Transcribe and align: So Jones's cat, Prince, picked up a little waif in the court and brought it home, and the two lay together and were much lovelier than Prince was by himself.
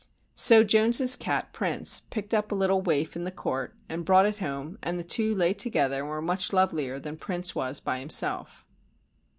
So 0.33 0.63
Jones's 0.63 1.15
cat, 1.15 1.53
Prince, 1.53 1.99
picked 1.99 2.33
up 2.33 2.51
a 2.51 2.55
little 2.55 2.81
waif 2.81 3.15
in 3.15 3.23
the 3.23 3.29
court 3.29 3.75
and 3.87 4.03
brought 4.03 4.25
it 4.25 4.39
home, 4.39 4.79
and 4.81 4.97
the 4.97 5.03
two 5.03 5.35
lay 5.35 5.53
together 5.53 5.99
and 5.99 6.07
were 6.09 6.23
much 6.23 6.51
lovelier 6.51 6.99
than 6.99 7.17
Prince 7.17 7.53
was 7.53 7.79
by 7.79 7.99
himself. 7.99 8.65